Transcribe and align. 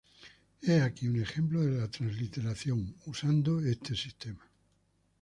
He 0.63 0.79
aquí 0.81 1.05
un 1.07 1.21
ejemplo 1.21 1.61
de 1.63 1.79
la 1.79 1.87
transliteración 1.87 2.95
usando 3.05 3.59
este 3.59 3.93
sistema. 3.95 4.41